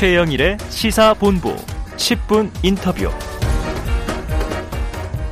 최영일의 0.00 0.56
시사본부 0.70 1.54
10분 1.98 2.50
인터뷰. 2.62 3.10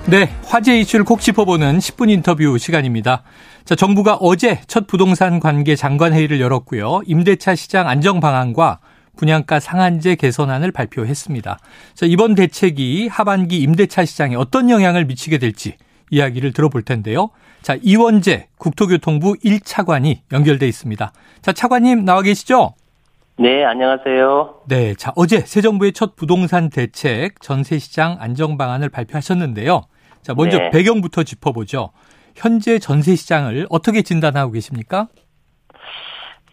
네, 0.07 0.31
화제 0.45 0.79
이슈를 0.79 1.07
콕 1.07 1.23
짚어보는 1.23 1.79
10분 1.79 2.11
인터뷰 2.11 2.59
시간입니다. 2.59 3.23
자, 3.65 3.75
정부가 3.75 4.17
어제 4.17 4.61
첫 4.67 4.87
부동산 4.87 5.41
관계 5.41 5.75
장관 5.75 6.13
회의를 6.13 6.39
열었고요. 6.39 7.01
임대차 7.07 7.55
시장 7.55 7.89
안정 7.89 8.21
방안과 8.21 8.81
분양가 9.17 9.59
상한제 9.59 10.17
개선안을 10.17 10.71
발표했습니다. 10.73 11.59
자, 11.95 12.07
이번 12.07 12.35
대책이 12.35 13.09
하반기 13.09 13.61
임대차 13.61 14.05
시장에 14.05 14.37
어떤 14.37 14.69
영향을 14.69 15.07
미치게 15.07 15.39
될지 15.39 15.77
이야기를 16.11 16.53
들어볼 16.53 16.83
텐데요. 16.83 17.31
자, 17.63 17.79
이원재 17.81 18.49
국토교통부 18.59 19.37
1차관이 19.43 20.19
연결돼 20.31 20.69
있습니다. 20.69 21.13
자, 21.41 21.53
차관님 21.55 22.05
나와 22.05 22.21
계시죠? 22.21 22.75
네, 23.41 23.65
안녕하세요. 23.65 24.63
네, 24.69 24.95
자, 24.95 25.13
어제 25.15 25.39
새 25.39 25.61
정부의 25.61 25.93
첫 25.93 26.17
부동산 26.17 26.71
대책 26.71 27.41
전세 27.41 27.79
시장 27.79 28.17
안정 28.19 28.59
방안을 28.59 28.89
발표하셨는데요. 28.89 29.83
자, 30.23 30.35
먼저 30.37 30.59
네. 30.59 30.71
배경부터 30.71 31.23
짚어보죠. 31.23 31.91
현재 32.35 32.81
전세 32.81 33.15
시장을 33.15 33.69
어떻게 33.71 34.03
진단하고 34.03 34.51
계십니까? 34.51 35.07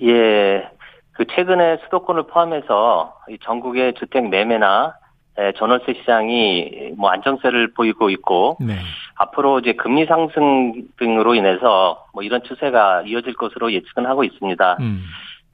예, 0.03 0.69
그 1.13 1.25
최근에 1.25 1.77
수도권을 1.85 2.27
포함해서 2.27 3.15
이 3.29 3.39
전국의 3.41 3.95
주택 3.95 4.29
매매나 4.29 4.93
에, 5.39 5.53
전월세 5.53 5.95
시장이 5.95 6.93
뭐 6.97 7.09
안정세를 7.09 7.73
보이고 7.73 8.11
있고 8.11 8.57
네. 8.59 8.75
앞으로 9.15 9.57
이제 9.59 9.73
금리 9.73 10.05
상승 10.05 10.83
등으로 10.99 11.33
인해서 11.33 12.05
뭐 12.13 12.21
이런 12.21 12.43
추세가 12.43 13.01
이어질 13.01 13.33
것으로 13.33 13.73
예측은 13.73 14.05
하고 14.05 14.23
있습니다. 14.23 14.77
음. 14.81 15.03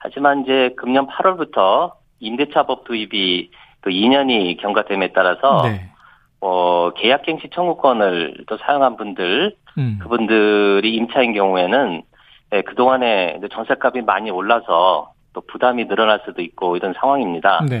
하지만 0.02 0.42
이제 0.42 0.70
금년 0.76 1.06
8월부터 1.06 1.92
임대차법 2.20 2.84
도입이 2.84 3.50
그 3.80 3.90
2년이 3.90 4.60
경과됨에 4.60 5.12
따라서 5.12 5.62
네. 5.64 5.90
어, 6.40 6.90
계약갱시 6.96 7.50
청구권을 7.52 8.44
또 8.48 8.56
사용한 8.58 8.96
분들 8.96 9.54
음. 9.78 9.98
그분들이 10.02 10.94
임차인 10.94 11.34
경우에는 11.34 12.02
예, 12.52 12.62
그동안에 12.62 13.40
전세값이 13.50 14.02
많이 14.02 14.30
올라서 14.30 15.12
또 15.32 15.40
부담이 15.40 15.86
늘어날 15.88 16.20
수도 16.24 16.42
있고 16.42 16.76
이런 16.76 16.92
상황입니다. 16.94 17.64
네. 17.68 17.80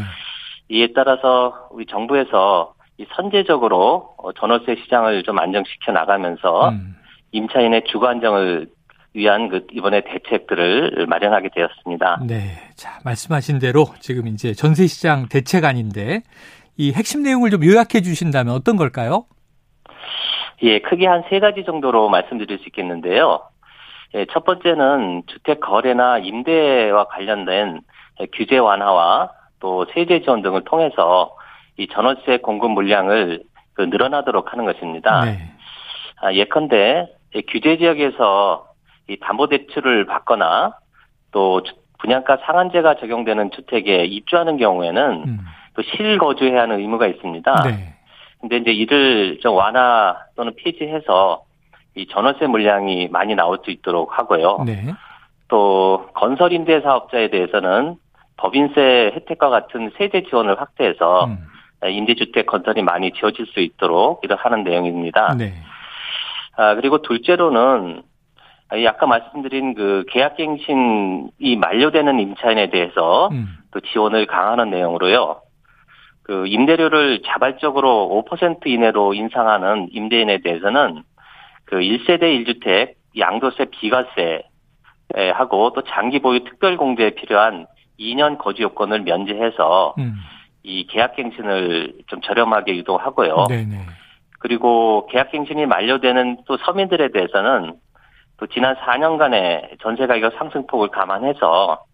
이에 0.68 0.88
따라서 0.94 1.68
우리 1.70 1.86
정부에서 1.86 2.72
이 2.98 3.06
선제적으로 3.14 4.14
어, 4.16 4.32
전월세 4.32 4.76
시장을 4.76 5.24
좀 5.24 5.38
안정시켜 5.38 5.92
나가면서 5.92 6.70
음. 6.70 6.96
임차인의 7.32 7.84
주거 7.90 8.06
안정을 8.06 8.68
위한 9.14 9.48
그 9.48 9.66
이번에 9.72 10.02
대책들을 10.02 11.06
마련하게 11.06 11.50
되었습니다. 11.54 12.20
네. 12.26 12.56
자, 12.76 12.98
말씀하신 13.04 13.58
대로 13.58 13.86
지금 14.00 14.26
이제 14.26 14.52
전세 14.54 14.86
시장 14.86 15.28
대책안인데 15.28 16.22
이 16.78 16.92
핵심 16.92 17.22
내용을 17.22 17.50
좀 17.50 17.64
요약해 17.64 18.00
주신다면 18.00 18.54
어떤 18.54 18.76
걸까요? 18.76 19.26
예, 20.62 20.78
크게 20.80 21.06
한 21.06 21.24
세 21.28 21.40
가지 21.40 21.64
정도로 21.64 22.08
말씀드릴 22.08 22.58
수 22.58 22.64
있겠는데요. 22.68 23.42
예, 24.14 24.26
첫 24.32 24.44
번째는 24.44 25.24
주택 25.26 25.60
거래나 25.60 26.18
임대와 26.18 27.04
관련된 27.08 27.80
규제 28.34 28.58
완화와 28.58 29.30
또 29.60 29.86
세제 29.92 30.20
지원 30.22 30.42
등을 30.42 30.64
통해서 30.64 31.36
이 31.76 31.88
전월세 31.88 32.38
공급 32.38 32.70
물량을 32.72 33.42
그 33.74 33.82
늘어나도록 33.82 34.52
하는 34.52 34.64
것입니다. 34.64 35.24
네. 35.24 35.50
아, 36.20 36.32
예컨대 36.32 37.06
이 37.34 37.42
규제 37.50 37.78
지역에서 37.78 38.66
이 39.12 39.18
담보대출을 39.20 40.06
받거나 40.06 40.74
또 41.30 41.62
주- 41.62 41.74
분양가 41.98 42.38
상한제가 42.44 42.96
적용되는 42.96 43.50
주택에 43.52 44.04
입주하는 44.06 44.56
경우에는 44.56 45.24
음. 45.26 45.38
또 45.74 45.82
실거주해야 45.82 46.62
하는 46.62 46.80
의무가 46.80 47.06
있습니다. 47.06 47.62
네. 47.62 47.94
근데 48.40 48.56
이제 48.56 48.72
이를 48.72 49.38
좀 49.40 49.54
완화 49.54 50.16
또는 50.34 50.52
폐지해서 50.56 51.44
이 51.94 52.06
전월세 52.08 52.46
물량이 52.48 53.08
많이 53.12 53.34
나올 53.36 53.58
수 53.62 53.70
있도록 53.70 54.18
하고요. 54.18 54.64
네. 54.66 54.92
또 55.48 56.08
건설 56.14 56.52
임대 56.52 56.80
사업자에 56.80 57.28
대해서는 57.28 57.96
법인세 58.36 59.12
혜택과 59.14 59.50
같은 59.50 59.92
세제 59.96 60.24
지원을 60.24 60.60
확대해서 60.60 61.26
음. 61.26 61.38
임대주택 61.88 62.46
건설이 62.46 62.82
많이 62.82 63.12
지어질 63.12 63.46
수 63.46 63.60
있도록 63.60 64.24
이를 64.24 64.36
하는 64.36 64.64
내용입니다. 64.64 65.34
네. 65.36 65.54
아, 66.56 66.74
그리고 66.74 67.00
둘째로는 67.02 68.02
이 68.02 68.02
아까 68.86 69.06
말씀드린 69.06 69.74
그 69.74 70.04
계약갱신이 70.08 71.56
만료되는 71.60 72.18
임차인에 72.20 72.70
대해서 72.70 73.28
음. 73.32 73.58
또 73.70 73.80
지원을 73.80 74.26
강화하는 74.26 74.70
내용으로요. 74.70 75.42
그 76.22 76.46
임대료를 76.46 77.22
자발적으로 77.26 78.24
5% 78.28 78.66
이내로 78.66 79.14
인상하는 79.14 79.88
임대인에 79.90 80.38
대해서는 80.42 81.02
그 81.64 81.76
1세대 81.76 82.22
1주택 82.22 82.94
양도세 83.18 83.66
비과세 83.66 84.42
에 85.14 85.30
하고 85.30 85.72
또 85.74 85.82
장기 85.82 86.20
보유 86.20 86.42
특별 86.44 86.78
공제에 86.78 87.10
필요한 87.10 87.66
2년 88.00 88.38
거주 88.38 88.62
요건을 88.62 89.02
면제해서 89.02 89.94
음. 89.98 90.14
이 90.62 90.86
계약갱신을 90.86 91.92
좀 92.06 92.22
저렴하게 92.22 92.76
유도하고요. 92.76 93.46
네네. 93.48 93.78
그리고 94.38 95.06
계약갱신이 95.10 95.66
만료되는 95.66 96.38
또 96.46 96.56
서민들에 96.56 97.10
대해서는 97.12 97.74
또 98.42 98.48
지난 98.48 98.74
4년간의 98.74 99.80
전세 99.80 100.08
가격 100.08 100.34
상승폭을 100.36 100.88
감안해서 100.88 101.84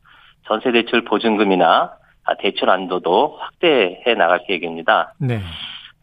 전세 0.47 0.73
대출 0.73 1.05
보증금이나 1.05 1.93
아, 2.25 2.35
대출 2.39 2.71
한도도 2.71 3.37
확대해 3.39 4.15
나갈 4.15 4.41
계획입니다. 4.47 5.13
네. 5.19 5.41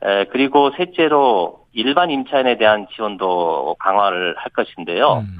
에, 0.03 0.25
그리고 0.25 0.69
셋째로 0.77 1.65
일반 1.73 2.11
임차인에 2.11 2.57
대한 2.59 2.85
지원도 2.93 3.77
강화를 3.79 4.35
할 4.37 4.51
것인데요. 4.51 5.25
음. 5.25 5.37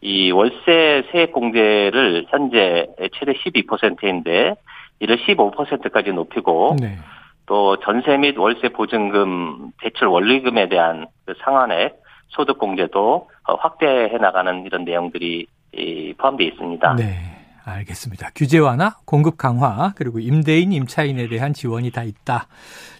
이 0.00 0.30
월세 0.30 1.08
세액 1.10 1.32
공제를 1.32 2.26
현재 2.28 2.86
최대 3.14 3.32
12%인데 3.32 4.54
이를 5.00 5.16
15%까지 5.26 6.12
높이고 6.12 6.76
네. 6.78 6.98
또 7.46 7.80
전세 7.80 8.16
및 8.16 8.38
월세 8.38 8.68
보증금 8.68 9.72
대출 9.80 10.06
원리금에 10.06 10.68
대한 10.68 11.08
그 11.26 11.34
상한액 11.42 12.00
소득 12.30 12.58
공제도 12.58 13.28
어, 13.44 13.54
확대해 13.54 14.16
나가는 14.18 14.64
이런 14.64 14.84
내용들이 14.84 15.46
이, 15.72 16.14
포함되어 16.18 16.48
있습니다. 16.48 16.94
네. 16.96 17.36
알겠습니다. 17.62 18.30
규제 18.34 18.58
완화, 18.58 18.96
공급 19.04 19.36
강화, 19.36 19.92
그리고 19.94 20.18
임대인, 20.18 20.72
임차인에 20.72 21.28
대한 21.28 21.52
지원이 21.52 21.90
다 21.90 22.02
있다. 22.02 22.48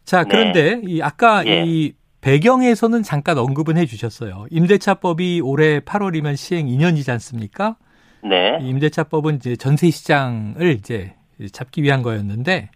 자, 0.04 0.22
네. 0.22 0.28
그런데 0.28 0.80
이 0.84 1.00
아까 1.02 1.44
예. 1.46 1.64
이 1.64 1.94
배경에서는 2.20 3.02
잠깐 3.02 3.38
언급은 3.38 3.78
해 3.78 3.86
주셨어요. 3.86 4.46
임대차법이 4.50 5.40
올해 5.42 5.80
8월이면 5.80 6.36
시행 6.36 6.66
2년이지 6.66 7.10
않습니까? 7.10 7.76
네. 8.22 8.58
이 8.60 8.68
임대차법은 8.68 9.36
이제 9.36 9.56
전세 9.56 9.90
시장을 9.90 10.72
이제 10.72 11.14
잡기 11.52 11.82
위한 11.82 12.02
거였는데 12.02 12.70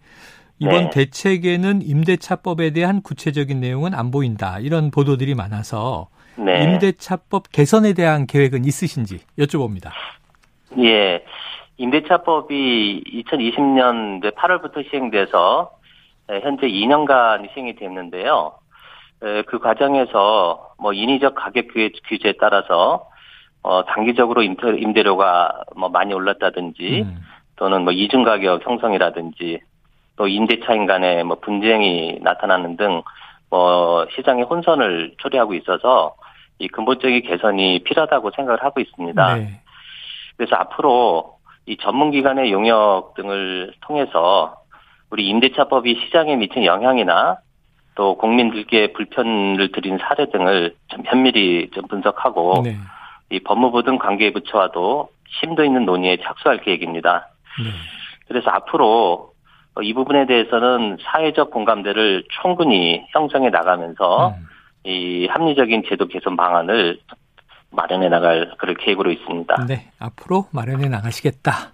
이번 0.59 0.85
네. 0.85 0.91
대책에는 0.91 1.83
임대차법에 1.83 2.71
대한 2.71 3.03
구체적인 3.03 3.61
내용은 3.61 3.93
안 3.93 4.11
보인다. 4.11 4.59
이런 4.61 4.91
보도들이 4.91 5.35
많아서 5.35 6.09
네. 6.37 6.65
임대차법 6.65 7.45
개선에 7.53 7.93
대한 7.93 8.27
계획은 8.27 8.65
있으신지 8.65 9.19
여쭤봅니다. 9.39 9.91
예. 10.79 11.25
임대차법이 11.77 13.05
2020년 13.25 14.35
8월부터 14.35 14.89
시행돼서 14.91 15.71
에, 16.31 16.41
현재 16.41 16.67
2년간 16.67 17.53
시행이 17.53 17.77
됐는데요. 17.77 18.55
에, 19.23 19.43
그 19.43 19.59
과정에서 19.59 20.71
뭐 20.79 20.93
인위적 20.93 21.35
가격 21.35 21.69
규- 21.73 21.91
규제에 22.09 22.35
따라서 22.41 23.07
어, 23.63 23.85
단기적으로 23.87 24.43
임대- 24.43 24.77
임대료가 24.79 25.63
뭐 25.77 25.89
많이 25.89 26.13
올랐다든지 26.13 27.03
음. 27.03 27.21
또는 27.57 27.83
뭐 27.83 27.93
이중 27.93 28.23
가격 28.25 28.67
형성이라든지 28.67 29.61
또 30.17 30.29
임대차인 30.29 30.87
간의 30.87 31.25
뭐 31.25 31.39
분쟁이 31.41 32.19
나타나는 32.23 32.77
등 32.77 33.03
뭐 33.51 34.07
시장의 34.15 34.45
혼선을 34.45 35.15
초래하고 35.19 35.55
있어서 35.55 36.15
이 36.59 36.69
근본적인 36.69 37.23
개선이 37.23 37.81
필요하다고 37.85 38.31
생각을 38.37 38.63
하고 38.63 38.81
있습니다. 38.81 39.35
네. 39.37 39.61
그래서 40.37 40.57
앞으로 40.57 41.39
이 41.67 41.77
전문기관의 41.77 42.53
용역 42.53 43.15
등을 43.15 43.73
통해서 43.81 44.57
우리 45.11 45.29
임대차법이 45.29 46.01
시장에 46.05 46.37
미친 46.37 46.65
영향이나 46.65 47.39
또 47.95 48.17
국민들께 48.17 48.93
불편을 48.93 49.71
드린 49.73 49.99
사례 49.99 50.27
등을 50.31 50.75
좀 50.89 51.03
면밀히 51.03 51.71
좀 51.73 51.87
분석하고 51.87 52.63
네. 52.65 52.77
이 53.31 53.41
법무부 53.41 53.83
등 53.85 53.99
관계 53.99 54.33
부처와도 54.33 55.11
심도 55.41 55.65
있는 55.65 55.85
논의에 55.85 56.19
착수할 56.23 56.59
계획입니다. 56.59 57.29
네. 57.63 57.71
그래서 58.29 58.51
앞으로 58.51 59.31
어, 59.31 59.34
이 59.83 59.93
부분에 59.93 60.27
대해서는 60.27 60.99
사회적 61.03 61.51
공감대를 61.51 62.25
충분히 62.43 63.05
형성해 63.11 63.51
나가면서 63.51 64.29
음. 64.29 64.47
이 64.85 65.27
합리적인 65.27 65.85
제도 65.89 66.07
개선 66.07 66.37
방안을 66.37 67.01
마련해 67.71 68.09
나갈 68.09 68.53
그럴 68.59 68.77
계획으로 68.77 69.11
있습니다. 69.11 69.67
네, 69.67 69.91
앞으로 69.99 70.47
마련해 70.53 70.89
나가시겠다. 70.89 71.73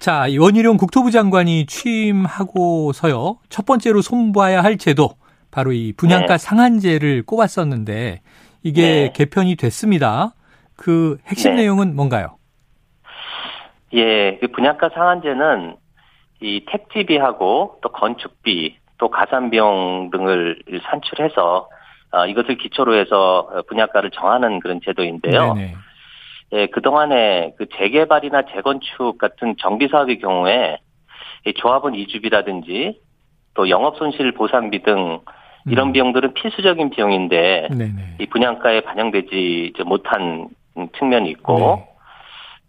자, 0.00 0.26
원희룡 0.38 0.78
국토부 0.78 1.10
장관이 1.10 1.66
취임하고서요. 1.66 3.38
첫 3.48 3.66
번째로 3.66 4.00
손봐야 4.00 4.62
할 4.62 4.78
제도 4.78 5.10
바로 5.50 5.72
이 5.72 5.92
분양가 5.92 6.26
네. 6.26 6.38
상한제를 6.38 7.24
꼽았었는데 7.24 8.20
이게 8.62 8.82
네. 8.82 9.12
개편이 9.12 9.56
됐습니다. 9.56 10.34
그 10.76 11.18
핵심 11.26 11.54
네. 11.54 11.62
내용은 11.62 11.94
뭔가요? 11.94 12.38
예, 13.92 14.38
그 14.40 14.48
분양가 14.48 14.88
상한제는 14.94 15.76
이 16.42 16.64
택지비하고 16.66 17.78
또 17.80 17.88
건축비 17.90 18.76
또 18.98 19.10
가산비용 19.10 20.10
등을 20.10 20.62
산출해서 20.84 21.68
어, 22.12 22.26
이것을 22.26 22.56
기초로 22.56 22.94
해서 22.94 23.48
어, 23.50 23.62
분양가를 23.62 24.10
정하는 24.10 24.60
그런 24.60 24.80
제도인데요. 24.84 25.54
네네. 25.54 25.74
예, 26.52 26.66
그동안에 26.66 27.54
그 27.56 27.66
재개발이나 27.76 28.42
재건축 28.52 29.16
같은 29.16 29.56
정비 29.58 29.88
사업의 29.88 30.18
경우에 30.18 30.78
이 31.46 31.54
조합원 31.54 31.94
이주비라든지 31.94 33.00
또 33.54 33.70
영업 33.70 33.96
손실 33.96 34.32
보상비 34.32 34.82
등 34.82 35.20
이런 35.66 35.88
음. 35.88 35.92
비용들은 35.92 36.34
필수적인 36.34 36.90
비용인데 36.90 37.68
네네. 37.70 38.16
이 38.20 38.26
분양가에 38.26 38.82
반영되지 38.82 39.72
못한 39.86 40.48
측면이 40.98 41.30
있고 41.30 41.58
네. 41.58 41.91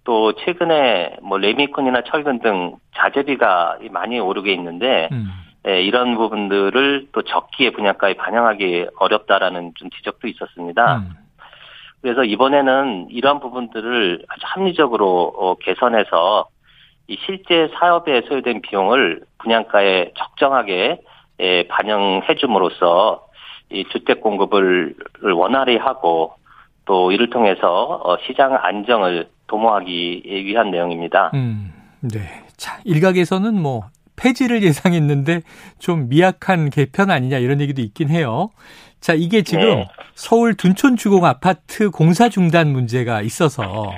또 0.04 0.34
최근에 0.34 1.18
뭐 1.22 1.38
레미콘이나 1.38 2.04
철근 2.04 2.40
등 2.40 2.76
자재비가 2.96 3.78
많이 3.92 4.20
오르게 4.20 4.54
있는데 4.54 5.10
음. 5.12 5.30
예, 5.68 5.82
이런 5.82 6.16
부분들을 6.16 7.08
또 7.14 7.22
적기에 7.22 7.70
분양가에 7.72 8.16
반영하기 8.16 8.88
어렵다라는 8.98 9.74
좀 9.76 9.90
지적도 9.92 10.28
있었습니다. 10.28 10.98
음. 10.98 11.10
그래서 12.02 12.26
이번에는 12.26 13.08
이러한 13.10 13.40
부분들을 13.40 14.26
아주 14.28 14.42
합리적으로 14.44 15.34
어, 15.38 15.56
개선해서 15.56 16.48
이 17.08 17.18
실제 17.26 17.70
사업에 17.80 18.22
소요된 18.28 18.62
비용을 18.62 19.22
분양가에 19.38 20.12
적정하게 20.18 21.02
예, 21.40 21.68
반영해 21.68 22.36
줌으로써 22.36 23.26
이 23.72 23.86
주택 23.86 24.22
공급을 24.22 24.96
원활히 25.34 25.78
하고 25.78 26.36
또 26.86 27.12
이를 27.12 27.30
통해서 27.30 28.02
어, 28.04 28.18
시장 28.28 28.56
안정을 28.62 29.30
도모하기 29.48 30.24
위한 30.26 30.72
내용입니다. 30.72 31.32
음. 31.34 31.72
네. 32.02 32.20
자, 32.58 32.80
일각에서는 32.84 33.62
뭐 33.62 33.86
폐지를 34.16 34.62
예상했는데 34.64 35.42
좀 35.80 36.10
미약한 36.10 36.70
개편 36.70 37.10
아니냐 37.12 37.38
이런 37.38 37.62
얘기도 37.62 37.82
있긴 37.82 38.10
해요. 38.10 38.50
자, 39.00 39.14
이게 39.14 39.42
지금 39.42 39.64
네. 39.64 39.88
서울 40.16 40.56
둔촌 40.56 40.98
주공 40.98 41.26
아파트 41.26 41.90
공사 41.90 42.30
중단 42.30 42.70
문제가 42.72 43.22
있어서 43.22 43.92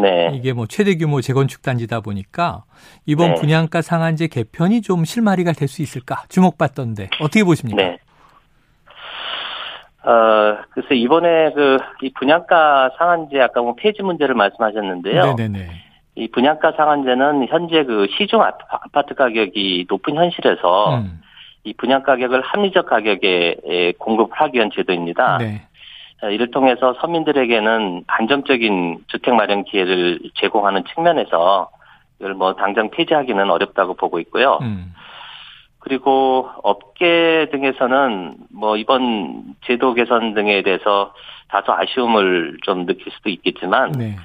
네. 0.00 0.30
이게 0.34 0.52
뭐 0.52 0.66
최대 0.66 0.96
규모 0.96 1.20
재건축 1.20 1.62
단지다 1.62 2.00
보니까 2.00 2.64
이번 3.06 3.34
네. 3.34 3.40
분양가 3.40 3.82
상한제 3.82 4.28
개편이 4.28 4.82
좀 4.82 5.04
실마리가 5.04 5.52
될 5.52 5.68
수 5.68 5.82
있을까 5.82 6.24
주목받던데 6.28 7.10
어떻게 7.20 7.44
보십니까? 7.44 7.82
네. 7.82 7.98
어, 10.08 10.56
글쎄, 10.70 10.94
이번에 10.94 11.52
그, 11.52 11.76
이 12.00 12.10
분양가 12.14 12.90
상한제, 12.96 13.40
아까 13.42 13.60
뭐 13.60 13.74
폐지 13.74 14.02
문제를 14.02 14.34
말씀하셨는데요. 14.34 15.34
네네네. 15.36 15.68
이 16.14 16.28
분양가 16.28 16.72
상한제는 16.72 17.46
현재 17.48 17.84
그 17.84 18.06
시중 18.16 18.40
아파- 18.42 18.80
아파트 18.84 19.14
가격이 19.14 19.86
높은 19.88 20.14
현실에서 20.16 20.96
음, 20.96 21.20
이 21.64 21.74
분양 21.74 22.02
가격을 22.02 22.40
합리적 22.40 22.86
가격에 22.86 23.56
에, 23.64 23.92
공급하기 23.92 24.56
위한 24.56 24.70
제도입니다. 24.74 25.36
네. 25.38 25.62
어, 26.22 26.30
이를 26.30 26.50
통해서 26.50 26.94
서민들에게는 27.00 28.04
안정적인 28.06 29.04
주택 29.08 29.34
마련 29.34 29.62
기회를 29.64 30.20
제공하는 30.40 30.84
측면에서 30.94 31.68
이걸 32.18 32.32
뭐 32.34 32.54
당장 32.54 32.88
폐지하기는 32.90 33.48
어렵다고 33.50 33.94
보고 33.94 34.18
있고요. 34.20 34.58
음, 34.62 34.92
그리고 35.78 36.50
업계 36.62 37.48
등에서는 37.50 38.34
뭐 38.50 38.76
이번 38.76 39.54
제도 39.64 39.94
개선 39.94 40.34
등에 40.34 40.62
대해서 40.62 41.14
다소 41.48 41.72
아쉬움을 41.72 42.58
좀 42.62 42.86
느낄 42.86 43.12
수도 43.12 43.30
있겠지만 43.30 43.92
네. 43.92 44.16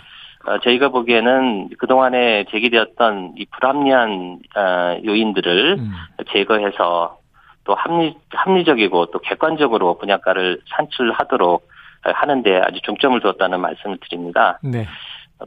어, 0.45 0.59
저희가 0.59 0.89
보기에는 0.89 1.69
그동안에 1.77 2.45
제기되었던 2.51 3.35
이 3.37 3.45
불합리한 3.45 4.39
어, 4.55 4.97
요인들을 5.05 5.77
음, 5.79 5.91
제거해서 6.31 7.17
또 7.63 7.75
합리, 7.75 8.13
합리적이고 8.31 9.05
또 9.07 9.19
객관적으로 9.19 9.97
분양가를 9.97 10.59
산출하도록 10.67 11.65
하는데 12.01 12.57
아주 12.57 12.81
중점을 12.83 13.21
두었다는 13.21 13.61
말씀을 13.61 13.97
드립니다. 14.01 14.59
네. 14.61 14.85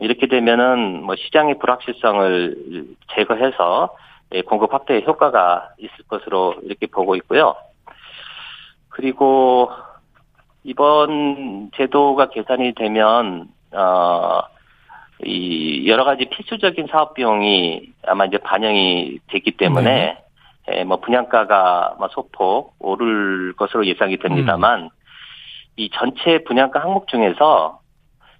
이렇게 0.01 0.27
되면은 0.27 1.03
뭐 1.03 1.15
시장의 1.17 1.59
불확실성을 1.59 2.57
제거해서 3.15 3.95
예, 3.95 4.16
공급 4.47 4.73
확대에 4.73 5.03
효과가 5.07 5.71
있을 5.79 6.05
것으로 6.09 6.57
이렇게 6.63 6.87
보고 6.87 7.15
있고요. 7.17 7.55
그리고 8.89 9.71
이번 10.65 11.71
제도가 11.77 12.29
개선이 12.31 12.75
되면 12.75 13.49
어 13.73 14.57
이 15.25 15.89
여러 15.89 16.05
가지 16.05 16.27
필수적인 16.27 16.89
사업 16.91 17.15
비용이 17.15 17.93
아마 18.07 18.27
이제 18.27 18.37
반영이 18.39 19.19
됐기 19.29 19.53
때문에 19.53 20.19
예, 20.73 20.85
뭐 20.85 20.99
분양가가 20.99 21.95
뭐 21.99 22.09
소폭 22.09 22.75
오를 22.79 23.55
것으로 23.55 23.87
예상이 23.87 24.19
됩니다만 24.19 24.91
이 25.77 25.91
전체 25.95 26.43
분양가 26.45 26.81
항목 26.81 27.09
중에서 27.09 27.81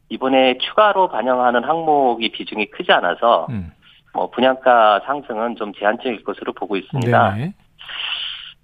이번에 0.09 0.59
추가로 0.59 1.09
반영하는 1.09 1.65
항목이 1.65 2.31
비중이 2.31 2.67
크지 2.67 2.93
않아서 2.93 3.47
음, 3.51 3.73
뭐 4.17 4.31
분양가 4.31 5.01
상승은 5.05 5.57
좀 5.57 5.75
제한적일 5.75 6.25
것으로 6.25 6.55
보고 6.55 6.77
있습니다. 6.77 7.35
네. 7.35 7.53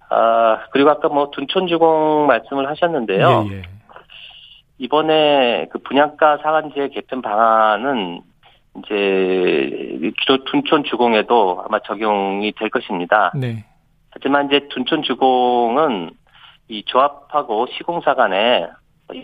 아 0.09 0.61
그리고 0.73 0.91
아까 0.91 1.09
뭐 1.09 1.31
둔촌주공 1.31 2.27
말씀을 2.27 2.69
하셨는데요. 2.71 3.47
예, 3.51 3.57
예. 3.57 3.63
이번에 4.79 5.67
그 5.71 5.79
분양가 5.79 6.39
상한제 6.39 6.89
개편 6.89 7.21
방안은 7.21 8.23
이제 8.79 10.11
주- 10.27 10.43
둔촌 10.47 10.85
주공에도 10.85 11.63
아마 11.67 11.79
적용이 11.81 12.53
될 12.53 12.71
것입니다. 12.71 13.31
네. 13.35 13.65
하지만 14.11 14.47
이제 14.47 14.67
둔촌 14.71 15.03
주공은 15.03 16.11
이 16.69 16.83
조합하고 16.87 17.67
시공사 17.77 18.15
간에 18.15 18.67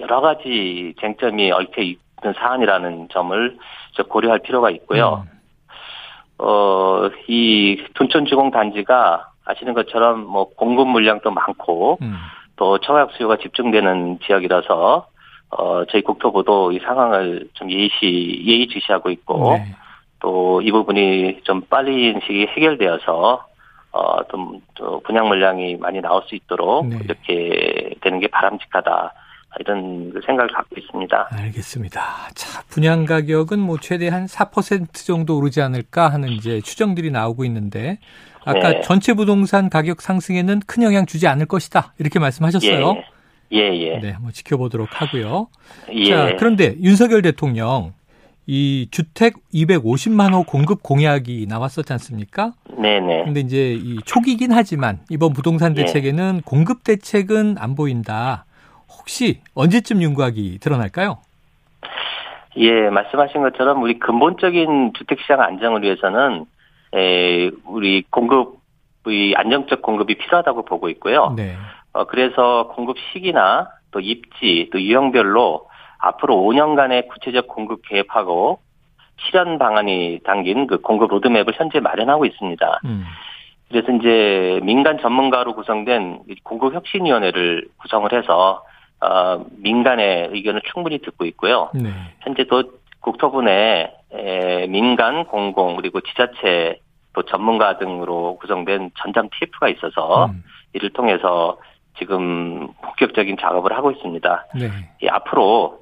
여러 0.01 0.21
가지 0.21 0.95
쟁점이 1.01 1.51
얽혀 1.53 1.81
있는 1.81 2.35
사안이라는 2.37 3.09
점을 3.11 3.59
저 3.93 4.03
고려할 4.03 4.41
필요가 4.41 4.69
있고요. 4.71 5.25
음, 5.27 5.38
어, 6.39 7.09
이 7.27 7.83
둔촌주공 7.95 8.51
단지가 8.51 9.29
아시는 9.45 9.75
것처럼 9.75 10.25
뭐 10.25 10.51
공급 10.55 10.89
물량도 10.89 11.31
많고 11.31 11.99
음, 12.03 12.17
또 12.57 12.79
청약 12.79 13.13
수요가 13.13 13.37
집중되는 13.37 14.21
지역이라서 14.25 15.07
어, 15.51 15.85
저희 15.87 16.03
국토부도 16.03 16.73
이 16.73 16.79
상황을 16.81 17.49
좀 17.55 17.71
예의시, 17.71 18.45
예의주시하고 18.47 19.11
있고 19.11 19.53
네. 19.53 19.75
또이 20.21 20.71
부분이 20.71 21.41
좀 21.45 21.63
빨리 21.63 22.11
인식이 22.11 22.49
해결되어서 22.49 23.47
어, 23.93 24.23
좀, 24.31 24.61
또 24.75 25.01
분양 25.01 25.29
물량이 25.29 25.77
많이 25.77 26.01
나올 26.01 26.23
수 26.27 26.35
있도록 26.35 26.87
네. 26.87 26.99
이렇게 27.03 27.95
되는 28.01 28.21
게 28.21 28.29
바람직하다. 28.29 29.15
이런 29.61 30.13
그 30.13 30.21
생각을 30.25 30.53
갖고 30.53 30.77
있습니다. 30.79 31.29
알겠습니다. 31.31 32.01
자, 32.35 32.63
분양 32.69 33.05
가격은 33.07 33.59
뭐 33.59 33.79
최대 33.81 34.09
한 34.09 34.27
4% 34.27 35.07
정도 35.07 35.39
오르지 35.39 35.61
않을까 35.63 36.09
하는 36.09 36.29
이제 36.29 36.61
추정들이 36.61 37.11
나오고 37.11 37.45
있는데 37.47 37.99
아까 38.45 38.73
네. 38.73 38.81
전체 38.83 39.15
부동산 39.15 39.69
가격 39.69 40.01
상승에는 40.01 40.61
큰 40.67 40.83
영향 40.83 41.07
주지 41.07 41.27
않을 41.27 41.47
것이다. 41.47 41.95
이렇게 41.99 42.19
말씀하셨어요. 42.19 43.03
예, 43.53 43.59
예. 43.59 43.99
네, 43.99 44.11
한번 44.11 44.33
지켜보도록 44.33 44.89
하고요. 44.93 45.49
예. 45.93 46.11
자, 46.11 46.37
그런데 46.39 46.77
윤석열 46.81 47.23
대통령 47.23 47.95
이 48.47 48.89
주택 48.91 49.35
250만 49.53 50.33
호 50.33 50.43
공급 50.43 50.83
공약이 50.83 51.47
나왔었지 51.49 51.93
않습니까? 51.95 52.55
네네. 52.79 53.25
근데 53.25 53.41
이제 53.41 53.73
이 53.73 53.99
초기긴 54.07 54.53
하지만 54.53 55.01
이번 55.11 55.33
부동산 55.35 55.77
예. 55.77 55.85
대책에는 55.85 56.43
공급 56.45 56.85
대책은 56.85 57.57
안 57.59 57.75
보인다. 57.75 58.47
혹시 59.09 59.41
언제쯤 59.55 60.03
윤곽이 60.03 60.59
드러날까요? 60.61 61.17
예, 62.59 62.91
말씀하신 62.91 63.41
것처럼 63.41 63.83
우리 63.83 63.99
근본적인 63.99 64.93
주택시장 64.99 65.41
안정을 65.41 65.83
위해서는 65.83 66.45
에, 66.95 67.51
우리 67.65 68.03
공급의 68.11 69.35
안정적 69.35 69.81
공급이 69.81 70.17
필요하다고 70.17 70.67
보고 70.67 70.91
있고요. 70.91 71.33
네. 71.37 71.57
어, 71.95 72.05
그래서 72.05 72.69
공급 72.75 72.99
시기나 72.99 73.71
또 73.93 74.01
입지 74.01 74.69
또 74.73 74.81
유형별로 74.81 75.67
앞으로 75.99 76.37
5년간의 76.37 77.09
구체적 77.09 77.49
공급 77.49 77.81
계획하고 77.89 78.61
실현 79.21 79.59
방안이 79.59 80.21
담긴 80.25 80.67
그 80.67 80.83
공급 80.83 81.11
로드맵을 81.11 81.55
현재 81.57 81.81
마련하고 81.81 82.27
있습니다. 82.27 82.81
음. 82.85 83.05
그래서 83.69 83.91
이제 83.93 84.61
민간 84.63 84.99
전문가로 84.99 85.55
구성된 85.55 86.21
이 86.29 86.35
공급혁신위원회를 86.43 87.69
구성을 87.79 88.13
해서 88.13 88.65
어, 89.01 89.45
민간의 89.59 90.31
의견을 90.33 90.63
충분히 90.73 90.99
듣고 90.99 91.25
있고요. 91.27 91.71
네. 91.75 91.91
현재 92.21 92.45
또 92.45 92.65
국토부 93.01 93.43
내 93.43 93.93
민간, 94.69 95.25
공공 95.25 95.77
그리고 95.77 96.01
지자체 96.01 96.81
또 97.13 97.23
전문가 97.23 97.79
등으로 97.79 98.37
구성된 98.41 98.91
전담 98.99 99.29
TF가 99.31 99.69
있어서 99.69 100.27
음. 100.27 100.43
이를 100.73 100.91
통해서 100.91 101.59
지금 101.99 102.69
본격적인 102.83 103.37
작업을 103.41 103.73
하고 103.77 103.91
있습니다. 103.91 104.47
네. 104.55 104.71
이 105.03 105.09
앞으로 105.09 105.81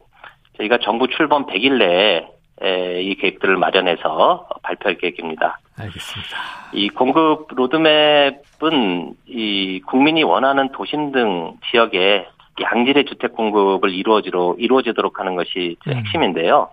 저희가 0.57 0.79
정부 0.79 1.09
출범 1.09 1.47
100일 1.47 1.79
내에 1.79 3.03
이 3.03 3.15
계획들을 3.17 3.57
마련해서 3.59 4.49
발표할 4.63 4.97
계획입니다. 4.97 5.59
알겠습니다. 5.79 6.37
이 6.73 6.89
공급 6.89 7.49
로드맵은 7.55 9.15
이 9.27 9.81
국민이 9.87 10.23
원하는 10.23 10.71
도심 10.73 11.13
등 11.13 11.53
지역에 11.71 12.27
양질의 12.61 13.05
주택 13.07 13.35
공급을 13.35 13.91
이루어지로 13.91 14.57
이루어지도록 14.59 15.21
하는 15.21 15.35
것이 15.37 15.77
음. 15.87 15.93
핵심인데요. 15.93 16.71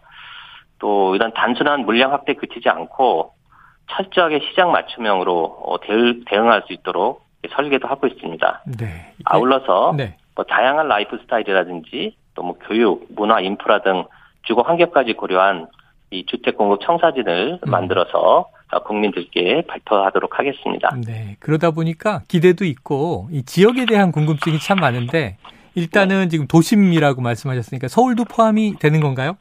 또 0.79 1.15
이런 1.15 1.33
단순한 1.33 1.85
물량 1.85 2.11
확대 2.13 2.33
그치지 2.33 2.69
않고 2.69 3.33
철저하게 3.91 4.39
시장 4.49 4.71
맞춤형으로 4.71 5.43
어, 5.65 5.79
대응 5.79 6.51
할 6.51 6.63
수 6.67 6.73
있도록 6.73 7.23
설계도 7.55 7.87
하고 7.87 8.07
있습니다. 8.07 8.63
네. 8.79 9.13
아울러서 9.25 9.93
네. 9.97 10.15
뭐 10.35 10.45
다양한 10.45 10.87
라이프 10.87 11.17
스타일이라든지 11.19 12.15
또 12.35 12.43
뭐 12.43 12.57
교육, 12.67 13.05
문화, 13.15 13.39
인프라 13.41 13.81
등 13.81 14.05
주거 14.43 14.61
환경까지 14.63 15.13
고려한 15.13 15.67
이 16.11 16.25
주택 16.25 16.57
공급 16.57 16.81
청사진을 16.81 17.59
음. 17.65 17.69
만들어서 17.69 18.49
국민들께 18.85 19.63
발표하도록 19.67 20.39
하겠습니다. 20.39 20.95
네. 21.05 21.35
그러다 21.39 21.71
보니까 21.71 22.21
기대도 22.27 22.65
있고 22.65 23.27
이 23.31 23.43
지역에 23.43 23.85
대한 23.85 24.11
궁금증이 24.11 24.57
참 24.59 24.79
많은데 24.79 25.37
일단은 25.75 26.23
네. 26.23 26.27
지금 26.29 26.47
도심이라고 26.47 27.21
말씀하셨으니까 27.21 27.87
서울도 27.87 28.25
포함이 28.25 28.77
되는 28.79 28.99
건가요? 28.99 29.37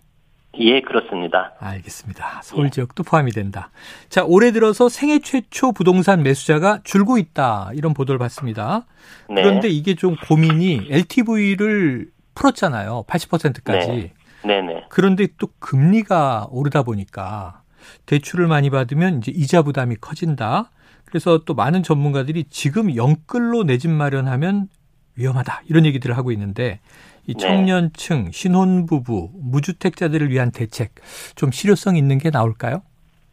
예, 0.59 0.81
그렇습니다. 0.83 1.55
알겠습니다. 1.61 2.41
서울 2.43 2.67
예. 2.67 2.71
지역도 2.71 3.05
포함이 3.05 3.33
된다. 3.33 3.71
자, 4.11 4.23
올해 4.25 4.53
들어서 4.53 4.89
생애 4.91 5.19
최초 5.19 5.73
부동산 5.73 6.23
매수자가 6.23 6.81
줄고 6.85 7.17
있다. 7.17 7.71
이런 7.75 7.95
보도를 7.95 8.19
봤습니다. 8.19 8.85
네. 9.31 9.43
그런데 9.43 9.69
이게 9.69 9.95
좀 9.95 10.17
고민이 10.17 10.89
LTV를 10.91 12.11
풀었잖아요. 12.35 13.05
80%까지. 13.09 13.89
네. 13.89 14.13
네네. 14.45 14.85
그런데 14.91 15.29
또 15.39 15.49
금리가 15.59 16.49
오르다 16.51 16.83
보니까 16.83 17.63
대출을 18.07 18.47
많이 18.47 18.71
받으면 18.71 19.19
이제 19.19 19.33
이자 19.35 19.63
부담이 19.63 19.97
커진다. 20.01 20.71
그래서 21.05 21.39
또 21.45 21.55
많은 21.55 21.83
전문가들이 21.83 22.45
지금 22.51 22.95
영끌로 22.97 23.65
내 23.65 23.79
집 23.79 23.91
마련하면 23.91 24.69
위험하다. 25.17 25.63
이런 25.69 25.87
얘기들을 25.87 26.17
하고 26.17 26.33
있는데 26.33 26.81
이 27.27 27.35
네. 27.35 27.39
청년층, 27.39 28.31
신혼부부, 28.33 29.31
무주택자들을 29.35 30.31
위한 30.31 30.51
대책 30.51 30.91
좀 31.37 31.51
실효성 31.51 31.97
있는 31.97 32.19
게 32.19 32.31
나올까요? 32.31 32.83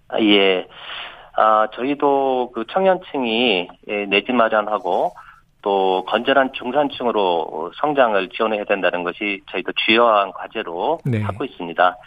아, 0.09 0.19
예. 0.19 0.67
아, 1.35 1.67
저희도 1.73 2.51
그 2.53 2.65
청년층이 2.69 3.67
예, 3.87 4.05
내집 4.05 4.35
마련하고 4.35 5.13
또 5.61 6.05
건전한 6.07 6.51
중산층으로 6.53 7.71
성장을 7.81 8.29
지원해야 8.29 8.65
된다는 8.65 9.03
것이 9.03 9.41
저희도 9.51 9.73
주요한 9.85 10.31
과제로 10.31 10.99
네. 11.05 11.21
하고 11.21 11.43
있습니다. 11.43 11.97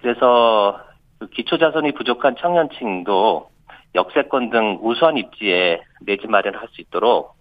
그래서 0.00 0.80
그 1.18 1.28
기초자산이 1.28 1.92
부족한 1.92 2.36
청년층도 2.38 3.48
역세권 3.94 4.50
등 4.50 4.78
우수한 4.82 5.16
입지에 5.16 5.80
내집 6.02 6.30
마련할 6.30 6.68
수 6.72 6.80
있도록 6.80 7.37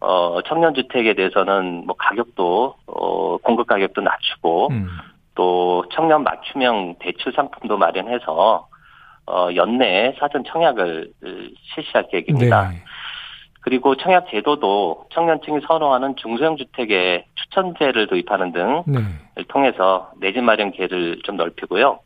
어, 0.00 0.40
청년 0.42 0.74
주택에 0.74 1.14
대해서는 1.14 1.84
뭐 1.86 1.96
가격도, 1.98 2.74
어, 2.86 3.36
공급 3.38 3.66
가격도 3.66 4.00
낮추고, 4.02 4.68
음. 4.70 4.88
또 5.34 5.84
청년 5.92 6.22
맞춤형 6.22 6.96
대출 6.98 7.32
상품도 7.32 7.76
마련해서, 7.78 8.68
어, 9.26 9.48
연내 9.54 10.14
사전 10.18 10.44
청약을 10.44 11.12
실시할 11.74 12.08
계획입니다. 12.10 12.70
네. 12.70 12.82
그리고 13.62 13.96
청약 13.96 14.28
제도도 14.30 15.06
청년층이 15.12 15.62
선호하는 15.66 16.14
중소형 16.16 16.56
주택의 16.56 17.24
추천제를 17.34 18.06
도입하는 18.06 18.52
등을 18.52 18.82
네. 18.86 19.00
통해서 19.48 20.12
내 20.20 20.32
집 20.32 20.44
마련 20.44 20.70
기회를 20.70 21.18
좀 21.24 21.36
넓히고요. 21.36 21.98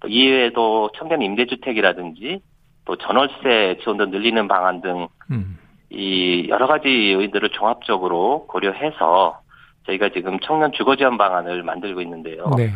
또 0.00 0.08
이외에도 0.08 0.90
청년 0.98 1.22
임대주택이라든지 1.22 2.40
또 2.84 2.96
전월세 2.96 3.78
지원도 3.84 4.06
늘리는 4.06 4.48
방안 4.48 4.80
등 4.80 5.06
음. 5.30 5.56
이 5.92 6.46
여러 6.48 6.66
가지 6.66 7.12
요인들을 7.12 7.50
종합적으로 7.50 8.46
고려해서 8.48 9.40
저희가 9.86 10.10
지금 10.14 10.38
청년 10.40 10.72
주거 10.72 10.96
지원 10.96 11.18
방안을 11.18 11.62
만들고 11.62 12.00
있는데요. 12.00 12.50
네. 12.56 12.72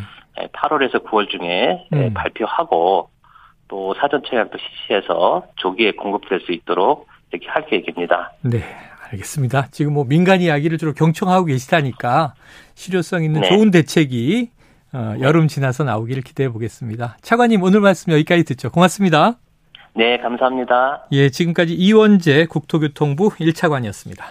8월에서 0.53 1.03
9월 1.05 1.29
중에 1.31 1.87
음. 1.93 2.13
발표하고 2.13 3.09
또 3.69 3.95
사전 3.95 4.23
청약도 4.29 4.59
실시해서 4.59 5.45
조기에 5.57 5.93
공급될 5.93 6.41
수 6.41 6.53
있도록 6.53 7.09
이렇게 7.33 7.49
할 7.49 7.67
계획입니다. 7.67 8.33
네. 8.43 8.61
알겠습니다. 9.13 9.69
지금 9.71 9.95
뭐 9.95 10.05
민간 10.05 10.41
이야기를 10.41 10.79
주로 10.79 10.93
경청하고 10.93 11.47
계시다니까 11.47 12.35
실효성 12.75 13.25
있는 13.25 13.43
네. 13.43 13.49
좋은 13.49 13.71
대책이 13.71 14.51
어, 14.93 15.15
여름 15.21 15.47
지나서 15.47 15.85
나오기를 15.85 16.23
기대해 16.23 16.49
보겠습니다. 16.49 17.17
차관님 17.23 17.63
오늘 17.63 17.81
말씀 17.81 18.13
여기까지 18.13 18.45
듣죠. 18.45 18.71
고맙습니다. 18.71 19.37
네, 19.97 20.19
감사합니다. 20.19 21.07
예, 21.13 21.31
지금까지 21.31 21.73
이원재 21.73 22.47
국토교통부 22.47 23.31
1차관이었습니다. 23.31 24.27